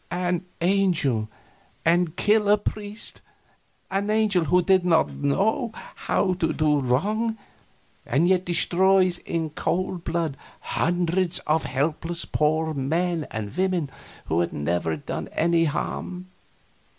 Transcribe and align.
An 0.09 0.45
angel, 0.61 1.29
and 1.85 2.15
kill 2.15 2.49
a 2.49 2.57
priest! 2.57 3.21
An 3.91 4.09
angel 4.09 4.45
who 4.45 4.63
did 4.63 4.83
not 4.83 5.11
know 5.13 5.71
how 5.75 6.33
to 6.33 6.51
do 6.53 6.79
wrong, 6.79 7.37
and 8.03 8.27
yet 8.27 8.43
destroys 8.43 9.19
in 9.19 9.51
cold 9.51 10.03
blood 10.03 10.37
hundreds 10.59 11.37
of 11.45 11.65
helpless 11.65 12.25
poor 12.25 12.73
men 12.73 13.27
and 13.29 13.55
women 13.55 13.91
who 14.25 14.39
had 14.39 14.51
never 14.53 14.95
done 14.97 15.27
him 15.27 15.33
any 15.35 15.65
harm! 15.65 16.25